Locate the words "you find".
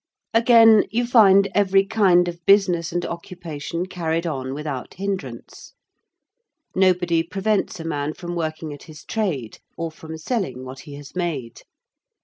0.89-1.47